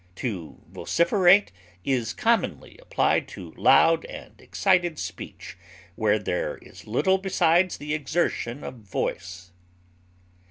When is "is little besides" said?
6.57-7.77